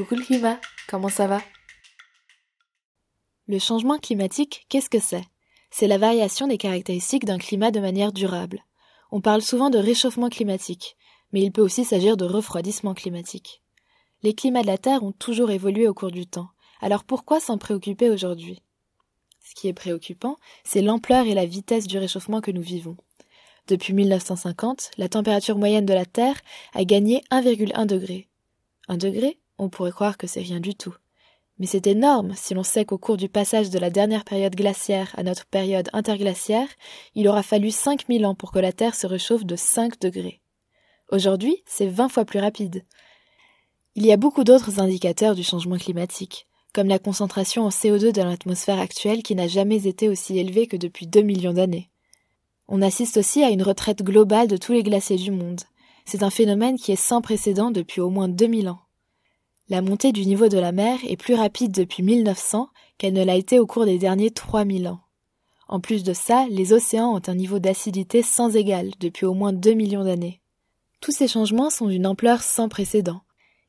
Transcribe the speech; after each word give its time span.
Coucou 0.00 0.14
le 0.14 0.24
climat, 0.24 0.58
comment 0.88 1.10
ça 1.10 1.26
va? 1.26 1.42
Le 3.46 3.58
changement 3.58 3.98
climatique, 3.98 4.64
qu'est-ce 4.70 4.88
que 4.88 4.98
c'est? 4.98 5.26
C'est 5.70 5.88
la 5.88 5.98
variation 5.98 6.46
des 6.46 6.56
caractéristiques 6.56 7.26
d'un 7.26 7.36
climat 7.36 7.70
de 7.70 7.80
manière 7.80 8.10
durable. 8.10 8.64
On 9.10 9.20
parle 9.20 9.42
souvent 9.42 9.68
de 9.68 9.76
réchauffement 9.76 10.30
climatique, 10.30 10.96
mais 11.34 11.42
il 11.42 11.52
peut 11.52 11.60
aussi 11.60 11.84
s'agir 11.84 12.16
de 12.16 12.24
refroidissement 12.24 12.94
climatique. 12.94 13.60
Les 14.22 14.32
climats 14.32 14.62
de 14.62 14.68
la 14.68 14.78
Terre 14.78 15.02
ont 15.02 15.12
toujours 15.12 15.50
évolué 15.50 15.86
au 15.86 15.92
cours 15.92 16.12
du 16.12 16.26
temps, 16.26 16.48
alors 16.80 17.04
pourquoi 17.04 17.38
s'en 17.38 17.58
préoccuper 17.58 18.08
aujourd'hui? 18.08 18.62
Ce 19.44 19.54
qui 19.54 19.68
est 19.68 19.74
préoccupant, 19.74 20.36
c'est 20.64 20.80
l'ampleur 20.80 21.26
et 21.26 21.34
la 21.34 21.44
vitesse 21.44 21.86
du 21.86 21.98
réchauffement 21.98 22.40
que 22.40 22.50
nous 22.50 22.62
vivons. 22.62 22.96
Depuis 23.66 23.92
1950, 23.92 24.92
la 24.96 25.10
température 25.10 25.58
moyenne 25.58 25.84
de 25.84 25.92
la 25.92 26.06
Terre 26.06 26.40
a 26.72 26.86
gagné 26.86 27.22
1,1 27.30 27.84
degré. 27.84 28.28
Un 28.88 28.96
degré? 28.96 29.39
On 29.62 29.68
pourrait 29.68 29.92
croire 29.92 30.16
que 30.16 30.26
c'est 30.26 30.40
rien 30.40 30.58
du 30.58 30.74
tout. 30.74 30.94
Mais 31.58 31.66
c'est 31.66 31.86
énorme 31.86 32.32
si 32.34 32.54
l'on 32.54 32.62
sait 32.62 32.86
qu'au 32.86 32.96
cours 32.96 33.18
du 33.18 33.28
passage 33.28 33.68
de 33.68 33.78
la 33.78 33.90
dernière 33.90 34.24
période 34.24 34.56
glaciaire 34.56 35.12
à 35.18 35.22
notre 35.22 35.44
période 35.44 35.90
interglaciaire, 35.92 36.66
il 37.14 37.28
aura 37.28 37.42
fallu 37.42 37.70
5000 37.70 38.24
ans 38.24 38.34
pour 38.34 38.52
que 38.52 38.58
la 38.58 38.72
Terre 38.72 38.94
se 38.94 39.06
réchauffe 39.06 39.44
de 39.44 39.56
5 39.56 40.00
degrés. 40.00 40.40
Aujourd'hui, 41.10 41.62
c'est 41.66 41.88
20 41.88 42.08
fois 42.08 42.24
plus 42.24 42.38
rapide. 42.38 42.86
Il 43.96 44.06
y 44.06 44.12
a 44.12 44.16
beaucoup 44.16 44.44
d'autres 44.44 44.80
indicateurs 44.80 45.34
du 45.34 45.42
changement 45.42 45.76
climatique, 45.76 46.46
comme 46.72 46.88
la 46.88 46.98
concentration 46.98 47.66
en 47.66 47.68
CO2 47.68 48.12
dans 48.12 48.24
l'atmosphère 48.24 48.78
actuelle 48.78 49.22
qui 49.22 49.34
n'a 49.34 49.46
jamais 49.46 49.86
été 49.86 50.08
aussi 50.08 50.38
élevée 50.38 50.68
que 50.68 50.78
depuis 50.78 51.06
2 51.06 51.20
millions 51.20 51.52
d'années. 51.52 51.90
On 52.66 52.80
assiste 52.80 53.18
aussi 53.18 53.42
à 53.42 53.50
une 53.50 53.62
retraite 53.62 54.02
globale 54.02 54.48
de 54.48 54.56
tous 54.56 54.72
les 54.72 54.82
glaciers 54.82 55.18
du 55.18 55.32
monde. 55.32 55.60
C'est 56.06 56.22
un 56.22 56.30
phénomène 56.30 56.78
qui 56.78 56.92
est 56.92 56.96
sans 56.96 57.20
précédent 57.20 57.70
depuis 57.70 58.00
au 58.00 58.08
moins 58.08 58.28
2000 58.28 58.70
ans. 58.70 58.80
La 59.70 59.82
montée 59.82 60.10
du 60.10 60.26
niveau 60.26 60.48
de 60.48 60.58
la 60.58 60.72
mer 60.72 60.98
est 61.06 61.16
plus 61.16 61.34
rapide 61.34 61.70
depuis 61.70 62.02
1900 62.02 62.68
qu'elle 62.98 63.12
ne 63.12 63.24
l'a 63.24 63.36
été 63.36 63.60
au 63.60 63.68
cours 63.68 63.84
des 63.84 63.98
derniers 63.98 64.32
3000 64.32 64.88
ans. 64.88 64.98
En 65.68 65.78
plus 65.78 66.02
de 66.02 66.12
ça, 66.12 66.44
les 66.50 66.72
océans 66.72 67.14
ont 67.14 67.22
un 67.28 67.36
niveau 67.36 67.60
d'acidité 67.60 68.22
sans 68.22 68.56
égal 68.56 68.90
depuis 68.98 69.26
au 69.26 69.32
moins 69.32 69.52
2 69.52 69.74
millions 69.74 70.02
d'années. 70.02 70.40
Tous 71.00 71.12
ces 71.12 71.28
changements 71.28 71.70
sont 71.70 71.86
d'une 71.86 72.08
ampleur 72.08 72.42
sans 72.42 72.68
précédent. 72.68 73.20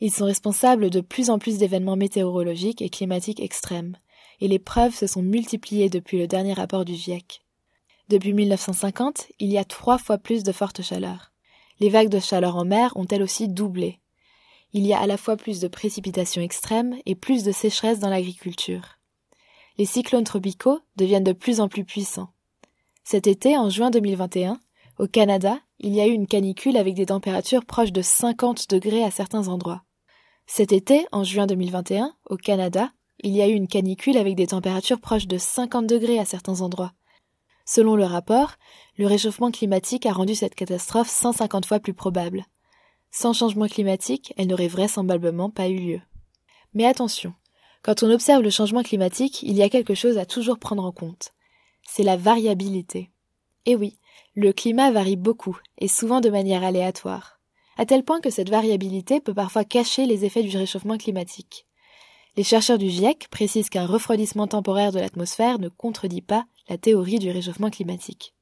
Ils 0.00 0.12
sont 0.12 0.26
responsables 0.26 0.88
de 0.88 1.00
plus 1.00 1.30
en 1.30 1.40
plus 1.40 1.58
d'événements 1.58 1.96
météorologiques 1.96 2.80
et 2.80 2.90
climatiques 2.90 3.40
extrêmes, 3.40 3.96
et 4.40 4.46
les 4.46 4.60
preuves 4.60 4.94
se 4.94 5.08
sont 5.08 5.22
multipliées 5.22 5.88
depuis 5.88 6.20
le 6.20 6.28
dernier 6.28 6.52
rapport 6.52 6.84
du 6.84 6.94
GIEC. 6.94 7.42
Depuis 8.08 8.34
1950, 8.34 9.32
il 9.40 9.50
y 9.50 9.58
a 9.58 9.64
trois 9.64 9.98
fois 9.98 10.18
plus 10.18 10.44
de 10.44 10.52
fortes 10.52 10.80
chaleurs. 10.80 11.32
Les 11.80 11.88
vagues 11.88 12.08
de 12.08 12.20
chaleur 12.20 12.54
en 12.54 12.64
mer 12.64 12.92
ont 12.94 13.06
elles 13.10 13.24
aussi 13.24 13.48
doublé. 13.48 13.98
Il 14.72 14.86
y 14.86 14.92
a 14.92 15.00
à 15.00 15.06
la 15.06 15.16
fois 15.16 15.36
plus 15.36 15.60
de 15.60 15.68
précipitations 15.68 16.42
extrêmes 16.42 16.96
et 17.06 17.14
plus 17.14 17.42
de 17.42 17.52
sécheresse 17.52 18.00
dans 18.00 18.10
l'agriculture. 18.10 18.98
Les 19.78 19.86
cyclones 19.86 20.24
tropicaux 20.24 20.80
deviennent 20.96 21.24
de 21.24 21.32
plus 21.32 21.60
en 21.60 21.68
plus 21.68 21.84
puissants. 21.84 22.30
Cet 23.04 23.26
été, 23.26 23.56
en 23.56 23.70
juin 23.70 23.90
2021, 23.90 24.60
au 24.98 25.06
Canada, 25.06 25.60
il 25.78 25.94
y 25.94 26.00
a 26.00 26.06
eu 26.06 26.12
une 26.12 26.26
canicule 26.26 26.76
avec 26.76 26.94
des 26.94 27.06
températures 27.06 27.64
proches 27.64 27.92
de 27.92 28.02
50 28.02 28.68
degrés 28.68 29.04
à 29.04 29.10
certains 29.10 29.48
endroits. 29.48 29.84
Cet 30.46 30.72
été, 30.72 31.06
en 31.12 31.24
juin 31.24 31.46
2021, 31.46 32.14
au 32.28 32.36
Canada, 32.36 32.90
il 33.22 33.34
y 33.34 33.40
a 33.40 33.48
eu 33.48 33.52
une 33.52 33.68
canicule 33.68 34.16
avec 34.16 34.34
des 34.34 34.48
températures 34.48 35.00
proches 35.00 35.26
de 35.26 35.38
50 35.38 35.86
degrés 35.86 36.18
à 36.18 36.24
certains 36.24 36.60
endroits. 36.60 36.92
Selon 37.64 37.96
le 37.96 38.04
rapport, 38.04 38.54
le 38.96 39.06
réchauffement 39.06 39.50
climatique 39.50 40.06
a 40.06 40.12
rendu 40.12 40.34
cette 40.34 40.54
catastrophe 40.54 41.08
150 41.08 41.66
fois 41.66 41.80
plus 41.80 41.94
probable. 41.94 42.46
Sans 43.10 43.32
changement 43.32 43.66
climatique, 43.66 44.32
elle 44.36 44.48
n'aurait 44.48 44.68
vraisemblablement 44.68 45.50
pas 45.50 45.68
eu 45.68 45.78
lieu. 45.78 46.00
Mais 46.74 46.86
attention, 46.86 47.34
quand 47.82 48.02
on 48.02 48.10
observe 48.10 48.42
le 48.42 48.50
changement 48.50 48.82
climatique, 48.82 49.42
il 49.42 49.56
y 49.56 49.62
a 49.62 49.68
quelque 49.68 49.94
chose 49.94 50.18
à 50.18 50.26
toujours 50.26 50.58
prendre 50.58 50.84
en 50.84 50.92
compte. 50.92 51.32
C'est 51.88 52.02
la 52.02 52.16
variabilité. 52.16 53.10
Et 53.66 53.76
oui, 53.76 53.98
le 54.34 54.52
climat 54.52 54.90
varie 54.90 55.16
beaucoup, 55.16 55.58
et 55.78 55.88
souvent 55.88 56.20
de 56.20 56.30
manière 56.30 56.64
aléatoire, 56.64 57.40
à 57.76 57.86
tel 57.86 58.04
point 58.04 58.20
que 58.20 58.30
cette 58.30 58.50
variabilité 58.50 59.20
peut 59.20 59.34
parfois 59.34 59.64
cacher 59.64 60.06
les 60.06 60.24
effets 60.24 60.42
du 60.42 60.56
réchauffement 60.56 60.98
climatique. 60.98 61.66
Les 62.36 62.44
chercheurs 62.44 62.78
du 62.78 62.88
GIEC 62.88 63.28
précisent 63.30 63.70
qu'un 63.70 63.86
refroidissement 63.86 64.46
temporaire 64.46 64.92
de 64.92 65.00
l'atmosphère 65.00 65.58
ne 65.58 65.68
contredit 65.68 66.22
pas 66.22 66.44
la 66.68 66.78
théorie 66.78 67.18
du 67.18 67.30
réchauffement 67.30 67.70
climatique. 67.70 68.34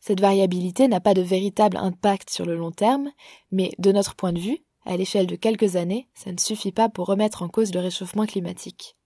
Cette 0.00 0.20
variabilité 0.20 0.88
n'a 0.88 1.00
pas 1.00 1.14
de 1.14 1.22
véritable 1.22 1.76
impact 1.76 2.30
sur 2.30 2.46
le 2.46 2.56
long 2.56 2.70
terme, 2.70 3.10
mais 3.50 3.72
de 3.78 3.92
notre 3.92 4.14
point 4.14 4.32
de 4.32 4.40
vue, 4.40 4.58
à 4.84 4.96
l'échelle 4.96 5.26
de 5.26 5.36
quelques 5.36 5.76
années, 5.76 6.08
ça 6.14 6.32
ne 6.32 6.38
suffit 6.38 6.72
pas 6.72 6.88
pour 6.88 7.06
remettre 7.06 7.42
en 7.42 7.48
cause 7.48 7.74
le 7.74 7.80
réchauffement 7.80 8.26
climatique. 8.26 8.96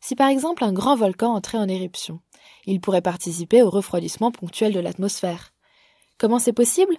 Si 0.00 0.14
par 0.14 0.28
exemple 0.28 0.62
un 0.62 0.72
grand 0.72 0.94
volcan 0.94 1.34
entrait 1.34 1.58
en 1.58 1.68
éruption, 1.68 2.20
il 2.66 2.80
pourrait 2.80 3.02
participer 3.02 3.62
au 3.62 3.70
refroidissement 3.70 4.30
ponctuel 4.30 4.72
de 4.72 4.80
l'atmosphère. 4.80 5.54
Comment 6.18 6.38
c'est 6.38 6.52
possible? 6.52 6.96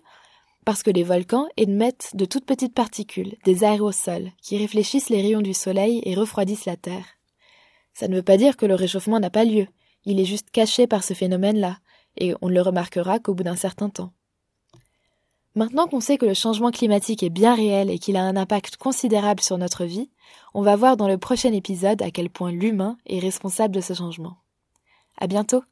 Parce 0.65 0.83
que 0.83 0.91
les 0.91 1.03
volcans 1.03 1.47
émettent 1.55 2.11
de 2.13 2.25
toutes 2.25 2.45
petites 2.45 2.73
particules, 2.73 3.37
des 3.45 3.63
aérosols, 3.63 4.31
qui 4.41 4.57
réfléchissent 4.57 5.09
les 5.09 5.21
rayons 5.21 5.41
du 5.41 5.53
soleil 5.53 6.01
et 6.03 6.15
refroidissent 6.15 6.65
la 6.65 6.75
Terre. 6.75 7.05
Ça 7.93 8.07
ne 8.07 8.15
veut 8.17 8.23
pas 8.23 8.37
dire 8.37 8.57
que 8.57 8.65
le 8.65 8.75
réchauffement 8.75 9.19
n'a 9.19 9.29
pas 9.29 9.45
lieu, 9.45 9.67
il 10.05 10.19
est 10.19 10.25
juste 10.25 10.49
caché 10.51 10.87
par 10.87 11.03
ce 11.03 11.13
phénomène-là, 11.13 11.79
et 12.17 12.33
on 12.41 12.49
ne 12.49 12.53
le 12.53 12.61
remarquera 12.61 13.19
qu'au 13.19 13.33
bout 13.33 13.43
d'un 13.43 13.55
certain 13.55 13.89
temps. 13.89 14.11
Maintenant 15.55 15.87
qu'on 15.87 15.99
sait 15.99 16.17
que 16.17 16.25
le 16.25 16.33
changement 16.33 16.71
climatique 16.71 17.23
est 17.23 17.29
bien 17.29 17.55
réel 17.55 17.89
et 17.89 17.99
qu'il 17.99 18.15
a 18.17 18.23
un 18.23 18.35
impact 18.35 18.77
considérable 18.77 19.41
sur 19.41 19.57
notre 19.57 19.83
vie, 19.83 20.09
on 20.53 20.61
va 20.61 20.75
voir 20.75 20.95
dans 20.95 21.07
le 21.07 21.17
prochain 21.17 21.51
épisode 21.53 22.01
à 22.01 22.11
quel 22.11 22.29
point 22.29 22.51
l'humain 22.51 22.97
est 23.05 23.19
responsable 23.19 23.75
de 23.75 23.81
ce 23.81 23.93
changement. 23.93 24.37
À 25.17 25.27
bientôt! 25.27 25.63